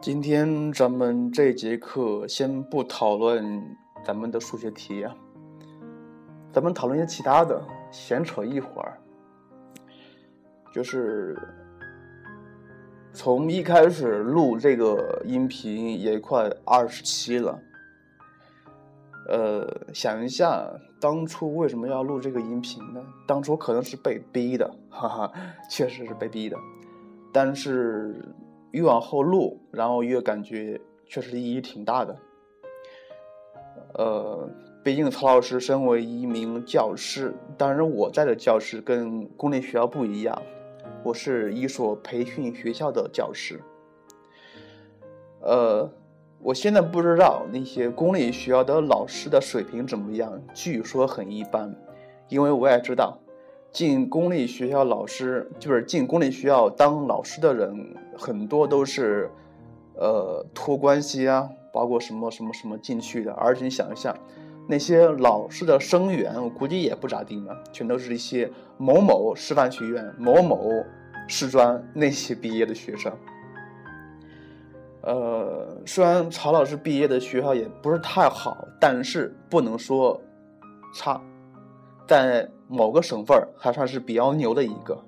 [0.00, 3.62] 今天咱们这节课先不讨论
[4.02, 5.14] 咱们的数学题啊，
[6.50, 8.98] 咱们讨论一些其他的，闲扯一会儿。
[10.72, 11.38] 就是
[13.12, 17.60] 从一开始录这个音频也快二十七了，
[19.28, 20.66] 呃，想一下
[20.98, 23.04] 当初为什么要录这个音频呢？
[23.26, 25.32] 当初可能是被逼的，哈哈，
[25.68, 26.56] 确实是被逼的，
[27.34, 28.24] 但是。
[28.72, 32.16] 越往后录，然后越感觉确实意义挺大的。
[33.94, 34.48] 呃，
[34.84, 40.40] 毕竟曹老师身为一名教师，当然我在的教室跟公立学校不一样，
[41.02, 43.60] 我是一所培训学校的教师。
[45.40, 45.90] 呃，
[46.40, 51.74] 我现在不知道那些公立学校的老师的水平怎么样，据说很一般，
[52.28, 53.18] 因为我也知道。
[53.72, 59.30] 进公立学校老师就是进公立学校当老师的人，很多都是，
[59.94, 63.32] 呃，托关系啊，包括什么什么什么进去的。
[63.32, 64.14] 而且你想一下，
[64.68, 70.68] 那些老师的生源，我估计也不咋地嘛，全都是一些某某师范学院、某某
[71.28, 73.12] 师专那些毕业的学生。
[75.02, 80.20] 呃，虽然曹老师毕业的学校也不是太好，但是不能说
[80.94, 81.20] 差。
[82.06, 85.04] 在某个省份还算是比较牛的一个，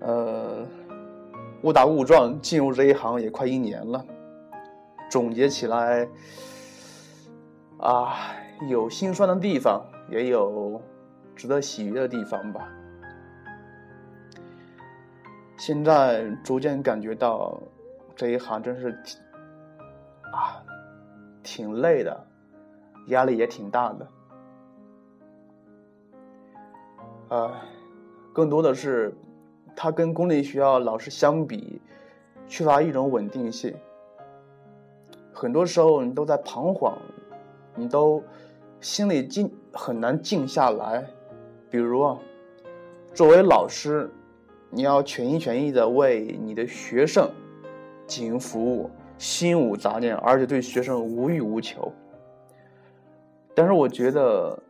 [0.00, 0.66] 呃，
[1.62, 4.04] 误打误撞进入这一行也快一年了，
[5.10, 6.06] 总结起来，
[7.78, 8.34] 啊，
[8.68, 10.82] 有心酸的地方，也有
[11.34, 12.68] 值得喜悦的地方吧。
[15.56, 17.58] 现在逐渐感觉到
[18.14, 19.18] 这一行真是挺
[20.32, 20.62] 啊，
[21.42, 22.26] 挺累的，
[23.06, 24.06] 压力也挺大的。
[27.30, 27.48] 呃，
[28.32, 29.14] 更多的是，
[29.76, 31.80] 他跟公立学校老师相比，
[32.48, 33.72] 缺乏一种稳定性。
[35.32, 36.98] 很多时候你都在彷徨，
[37.76, 38.20] 你都
[38.80, 41.06] 心里静很难静下来。
[41.70, 42.18] 比如啊，
[43.14, 44.10] 作为老师，
[44.68, 47.30] 你要全心全意的为你的学生
[48.08, 51.92] 进行服务，心无杂念，而且对学生无欲无求。
[53.54, 54.60] 但是我觉得。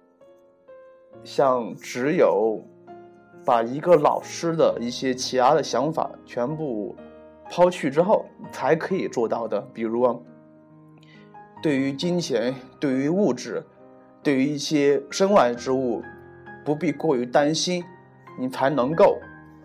[1.25, 2.63] 像只有
[3.45, 6.95] 把一个老师的一些其他的想法全部
[7.51, 9.61] 抛去之后，才可以做到的。
[9.75, 10.23] 比如，
[11.63, 13.63] 对于金钱、对于物质、
[14.23, 16.03] 对于一些身外之物，
[16.65, 17.85] 不必过于担心，
[18.39, 19.19] 你才能够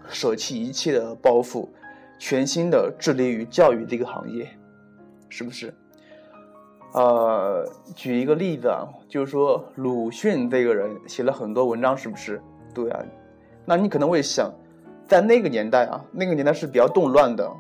[0.08, 1.70] 舍弃一切的包袱，
[2.18, 4.50] 全心的致力于教育这个行业，
[5.30, 5.74] 是不是？
[6.96, 12.42] 呃，举一个例子啊，就是说鲁迅这个人写了很多文章，是不是？
[12.74, 13.04] 对啊，
[13.66, 14.50] 那你可能会想，
[15.06, 17.52] 在那个年代啊，那个年代是比较动乱的，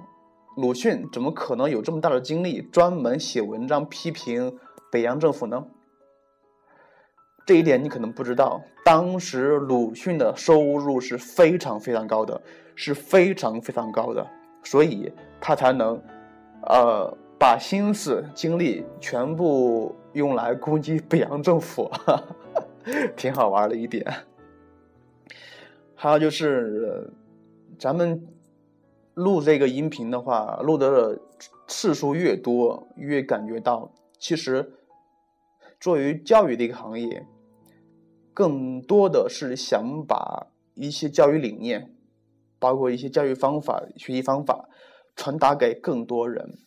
[0.55, 4.57] 鲁迅怎么可能有这么大的精力专门写文章批评
[4.89, 5.65] 北洋政府呢？
[7.45, 12.41] 这一点你可能不知道，当时鲁迅的收入是非常非常高的，
[12.73, 14.25] 是非常非常高的，
[14.63, 16.01] 所以他才能，
[16.61, 17.17] 呃。
[17.37, 21.91] 把心思精力全部用来攻击北洋政府，
[23.15, 24.05] 挺好玩的一点。
[25.93, 27.11] 还有就是，
[27.77, 28.27] 咱们
[29.13, 31.19] 录这个音频的话，录的
[31.67, 34.73] 次数越多，越感觉到，其实
[35.79, 37.25] 作为教育的一个行业，
[38.33, 41.93] 更多的是想把一些教育理念，
[42.59, 44.69] 包括一些教育方法、学习方法，
[45.15, 46.57] 传达给更多人。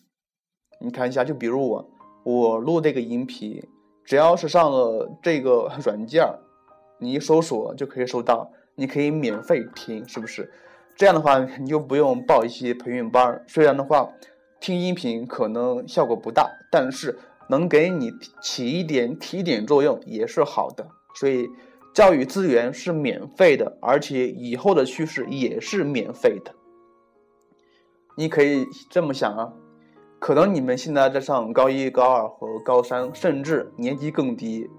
[0.79, 1.89] 你看一下，就比如我，
[2.23, 3.61] 我录这个音频，
[4.05, 6.25] 只要是上了这个 软件
[6.99, 10.51] 你一搜索就可以收到，你可以免费听，是不是？
[10.95, 14.09] 这样的话，你就不用报一些培训班虽然的话，
[14.59, 17.17] 听音频可能效果不大，但是
[17.49, 18.11] 能给你
[18.41, 20.87] 起一点提点作用也是好的。
[21.15, 21.49] 所以，
[21.93, 26.53] 教育资源是免费的，而且以后的趋势也是免费的。
[28.15, 29.53] 你可以这么想啊。
[30.19, 34.69] 可能你们现在在上高一、高二和高三，甚至年级更低，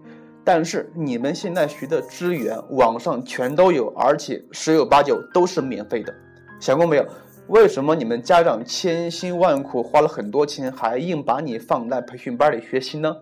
[0.45, 6.15] 但是你们现在学的资源网上全都有，而且十有八九都是免费的。
[6.61, 7.07] 想过没有？
[7.49, 13.17] 为什么你们家长千辛万苦花了很多钱，还硬把你放在培训班里学习呢？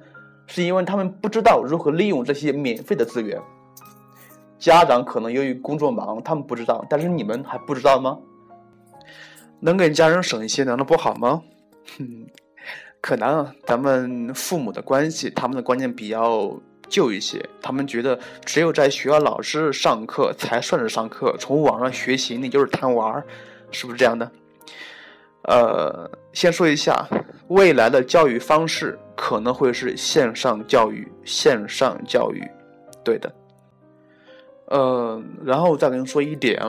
[0.47, 3.41] 是因为他们不知道如何利用这些免费的资源。
[4.59, 8.19] 家长可能由于工作忙，他们不知道，但是你们还不知道吗？
[9.61, 11.43] 能给家人省一些，难道不好吗？
[11.99, 12.27] 嗯，
[13.01, 16.55] 可能咱们父母的关系，他们的观念比较
[16.89, 23.23] 旧一些，他们觉得只有在学校老师上课才算是上课，从网上学习那就是贪玩，
[23.71, 24.31] 是不是这样的？
[25.43, 27.07] 呃，先说一下
[27.49, 32.47] 未来的教育方式可能会是线上教育，线上教育，
[33.03, 33.33] 对的。
[34.67, 36.61] 呃，然后再跟你说一点，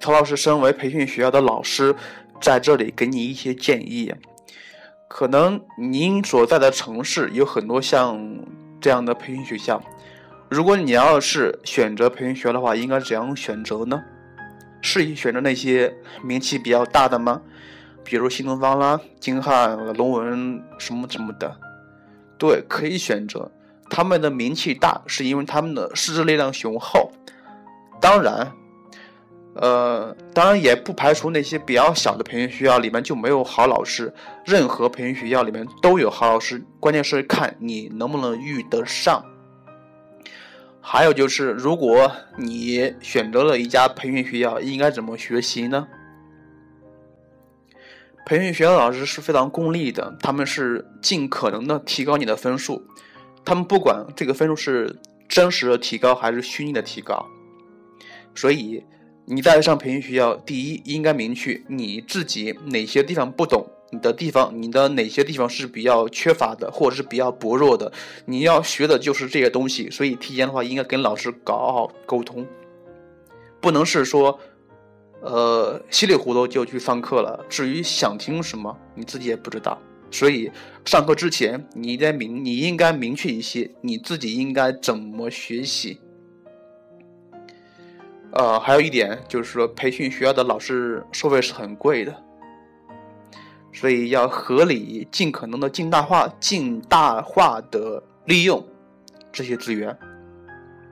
[0.00, 1.94] 曹老师身为培训学校的老师，
[2.42, 4.12] 在这里给你一些建议。
[5.08, 8.18] 可能您所在的城市有很多像
[8.80, 9.82] 这样的培训学校，
[10.50, 14.02] 如果你要是选择培训学校的话，应该怎样选择呢？
[14.80, 17.40] 是选择那些名气比较大的吗？
[18.02, 21.56] 比如新东方啦、金汉、龙文什么什么的，
[22.36, 23.48] 对，可以选择。
[23.88, 27.12] 他们的名气大，是因为他们的师资力量雄厚。
[28.00, 28.50] 当然，
[29.54, 34.12] 呃，当然也不排除那些比较小的培训学校里面就没有好老师。
[34.46, 39.24] 任何培训学校里面都有好老师，关键是看你能不能遇得上。
[40.80, 45.86] 还有就是，如果你选择了一家培训学校，应该怎么学习呢？
[48.24, 52.82] 培训学校老师是非常功利的，他们是尽可能的提高你的分数，
[53.44, 54.96] 他们不管这个分数是
[55.28, 57.26] 真实的提高还是虚拟的提高。
[58.34, 58.82] 所以
[59.24, 63.64] 你在上培训学校，第一应该明确你自己哪些地方不懂。
[63.94, 67.92] 你的地方，你的哪些地方是比较缺乏的，或者是比较薄弱的？
[68.24, 72.46] 你要学的就是这些东西，所以提前的话应该跟老师搞好沟通，
[73.60, 74.40] 不能是说，
[75.20, 77.44] 呃，稀里糊涂就去上课了。
[77.50, 79.78] 至于想听什么，你自己也不知道。
[80.10, 80.50] 所以
[80.86, 85.98] 上课之前，你得明，你应该明确一些，你自己应该怎么学习。
[88.32, 92.22] 呃，还有一点就是说，培训学校的老师收费是很贵的。
[93.74, 98.62] 所以要合理、尽可能的尽大化、尽大化的利用
[99.32, 99.96] 这些资源，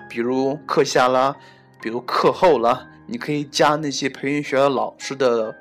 [0.08, 1.36] 比如课下啦，
[1.82, 5.54] 比如课后啦，你可以加那些培训学校老师的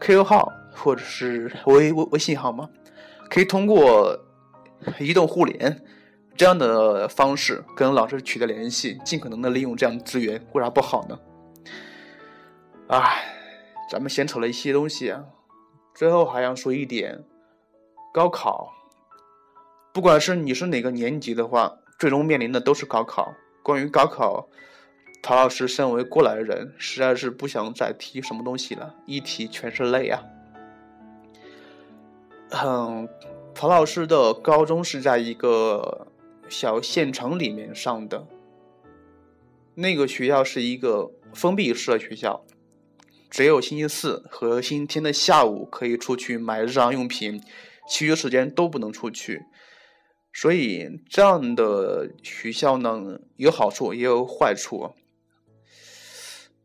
[0.00, 2.68] QQ 号或者是微微微信号吗？
[3.28, 4.18] 可以通过
[4.98, 5.84] 移动互联
[6.38, 11.18] 这样的方式跟老师取得联系，尽可能的利用这样的资源，为啥不好呢？
[12.86, 13.24] 哎，
[13.90, 15.24] 咱们闲扯了一些东西啊。
[15.96, 17.24] 最后还要说一点，
[18.14, 18.72] 高考，
[19.92, 23.34] 不管是你是哪个年级的话，最终面临的都是高考。
[23.64, 24.48] 关于高考，
[25.20, 30.22] 陶老师身为过来人，实在是不想再提什么东西了，一提全是泪啊。
[32.50, 33.08] 嗯，
[33.52, 36.06] 陶老师的高中是在一个
[36.48, 38.26] 小县城里面上的，
[39.74, 42.44] 那个学校是一个封闭式的学校。
[43.30, 47.42] 只有星期四和星期天的下午可以出去买日常用品，
[47.86, 49.42] 其余时间都不能出去。
[50.32, 54.94] 所以这样的学校呢，有好处也有坏处。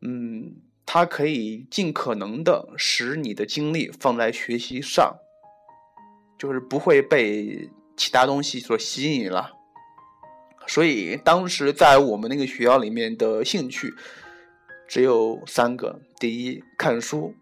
[0.01, 5.17] 嗯，它可以尽可能的使你的精力放在学习上，
[6.37, 9.52] 就是不会被其他东西所吸引了。
[10.67, 13.93] 所以当时在我们那个学校里面的兴趣。
[14.85, 16.01] 只有三个。
[16.19, 17.33] 第一，看书。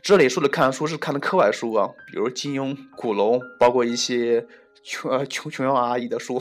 [0.00, 4.46] 这里说的看书是看的课外书啊，比如金庸、古龙，包括一些
[4.84, 6.40] 琼琼琼瑶阿姨的书。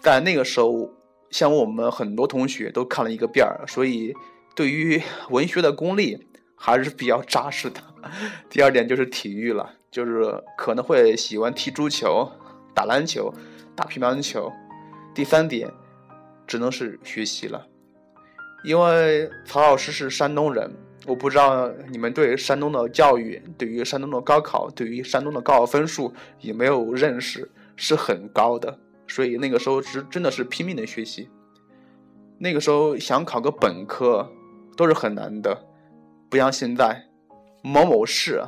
[0.00, 0.90] 但那个时候，
[1.28, 4.14] 像我们很多同学都看了一个遍儿，所以
[4.54, 7.80] 对于文学的功力还是比较扎实的。
[8.48, 12.30] 第二点就是体育了，就是可能会喜欢踢足球、
[12.72, 13.34] 打篮球、
[13.74, 14.52] 打乒乓球。
[15.14, 15.70] 第三点，
[16.46, 17.66] 只能是学习了。
[18.64, 20.70] 因为曹老师是山东人，
[21.06, 27.50] 我不知道你们对山东的教育、对于山东的高考、对于山东的高考分数有没有认识？
[27.76, 28.78] 是很高的，
[29.08, 31.28] 所以那个时候是真的是拼命的学习。
[32.38, 34.30] 那个时候想考个本科
[34.76, 35.66] 都是很难的，
[36.30, 37.04] 不像现在
[37.64, 38.40] 某某市，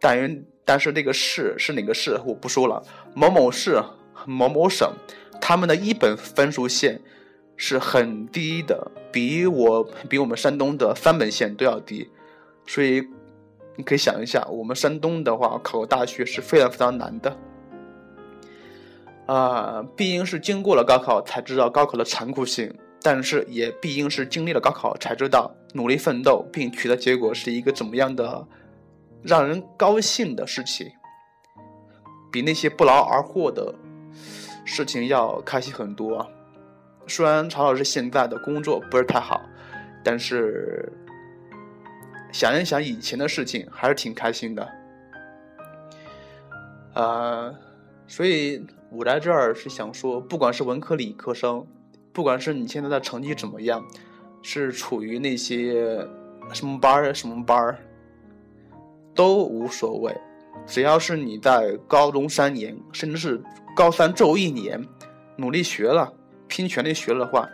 [0.00, 2.82] 但但是那个市是哪个市我不说了，
[3.14, 3.80] 某某市、
[4.26, 4.92] 某某省，
[5.40, 7.00] 他们的一本分数线。
[7.54, 12.10] 是很低的，比我比我们山东的三本线都要低，
[12.66, 13.06] 所以
[13.76, 17.38] 你可以想一下，我们山东的话考大学是非常非常难的。
[19.26, 28.44] 啊，毕竟是经过了高考才知道高考的残酷性，但是也毕竟是经历了高考才知道努力奋斗并取得结果是一个怎么样的
[29.22, 30.90] 让人高兴的事情，
[32.32, 33.72] 比那些不劳而获的
[34.64, 36.26] 事情要开心很多。
[37.06, 39.42] 虽然曹老师现在的工作不是太好，
[40.04, 40.92] 但是
[42.32, 44.68] 想一想以前的事情，还是挺开心的。
[46.94, 47.54] 呃，
[48.06, 51.66] 所以我在这儿是想说，不管是文科理科生，
[52.12, 53.84] 不管是你现在的成绩怎么样，
[54.42, 56.06] 是处于那些
[56.52, 57.78] 什么班儿什么班儿，
[59.14, 60.14] 都无所谓，
[60.66, 63.42] 只要是你在高中三年，甚至是
[63.74, 64.82] 高三最后一年
[65.36, 66.12] 努力学了，
[66.48, 67.48] 拼全力学了的话，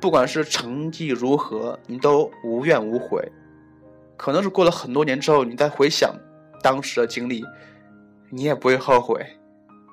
[0.00, 3.30] 不管是成绩如何，你都无怨无悔。
[4.16, 6.14] 可能是过了很多年之后，你再回想
[6.62, 7.44] 当时的经历，
[8.30, 9.24] 你也不会后悔。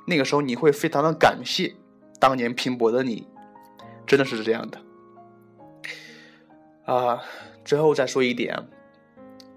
[0.08, 1.74] 那个时候你会非常的感谢
[2.20, 3.28] 当年拼搏的你，
[4.06, 4.82] 真的是这样的。
[6.86, 7.24] 啊，
[7.64, 8.68] 最后再说一点。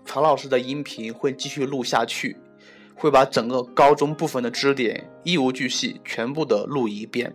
[0.07, 2.37] 曹老师的音频会继续录下去，
[2.99, 7.35] 会把整个高中部分的知识点一无巨细全部的录一遍。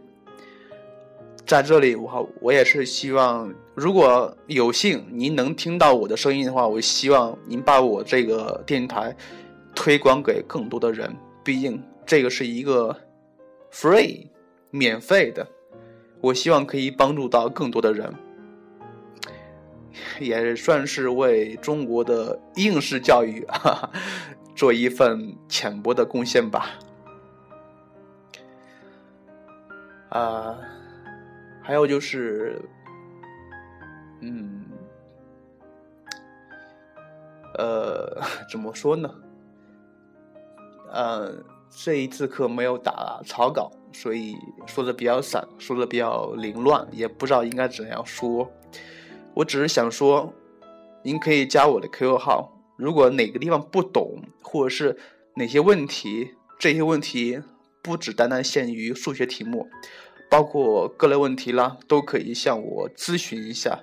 [1.45, 9.15] 在这里，我我也是希望，如果有幸您能听到我的声音的话，我希望您把我这个电台
[9.73, 11.13] 推广给更多的人。
[11.43, 12.95] 毕竟这个是一个
[13.71, 14.27] free
[14.71, 15.45] 免费的，
[16.21, 18.13] 我希望可以帮助到更多的人。
[20.19, 23.91] 也算是为中国的应试教育哈哈
[24.63, 26.69] 做一份浅薄的贡献吧。
[30.07, 30.57] 啊，
[31.61, 32.61] 还有就是，
[34.21, 34.63] 嗯，
[37.57, 39.13] 呃， 怎么说呢？
[40.89, 44.33] 呃，这一次课没有打草稿，所以
[44.65, 48.49] 说的比较散，说的比较凌乱，也不知道应该怎样说。
[49.33, 50.33] 我只是想说，
[51.03, 52.49] 您可以加我的 QQ 号。
[52.75, 54.19] 如果哪个地方不懂，
[54.53, 54.95] 或者是
[55.33, 57.41] 哪些问题，这些问题
[57.81, 59.67] 不只单单限于数学题目，
[60.29, 63.79] 包括各类问题啦，都可以向我咨询一下。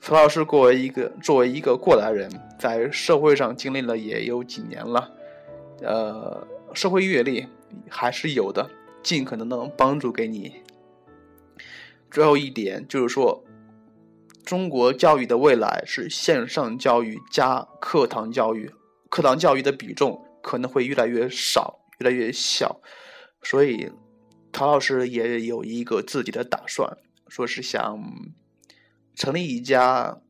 [0.00, 2.28] 曹老师作为一个作为一个过来人，
[2.58, 5.12] 在社会上经历了也有几年了，
[5.82, 7.46] 呃，社会阅历
[7.88, 8.68] 还是有的，
[9.04, 10.52] 尽可能的帮助给你。
[12.10, 13.44] 最后一点就是说。
[14.44, 18.72] 中国教育的未来是线上教育加课堂教育，
[19.08, 22.80] 课堂教育的比重可能会越来越少，越来越小，
[23.42, 23.90] 所以
[24.52, 26.98] 陶老师也有一个自己的打算，
[27.28, 28.00] 说是想
[29.14, 30.20] 成立一家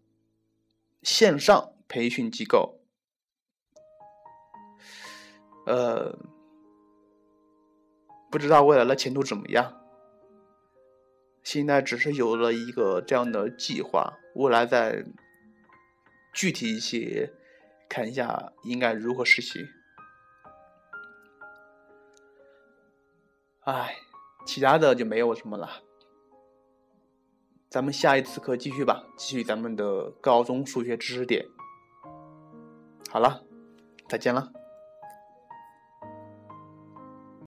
[1.02, 2.80] 线上培训机构，
[5.66, 6.18] 呃，
[8.30, 9.74] 不知道未来的前途怎么样。
[11.42, 15.04] 现在只是有了一个这样的计划，未来再
[16.34, 17.32] 具体一些
[17.88, 19.66] 看一下应该如何实习。
[23.60, 23.96] 哎，
[24.46, 25.82] 其他的就没有什么了。
[27.68, 31.46] 咱们下一次课继续吧，继续咱们的高中数学知识点。
[33.10, 33.44] 好了，
[34.08, 34.52] 再见了。